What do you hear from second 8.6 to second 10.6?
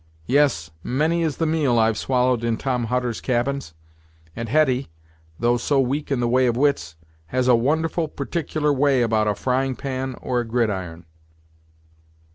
way about a frying pan or a